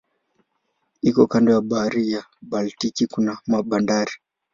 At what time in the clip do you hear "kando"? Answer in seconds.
1.31-1.51